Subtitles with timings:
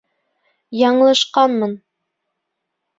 [0.79, 1.79] Яңылышҡанмын.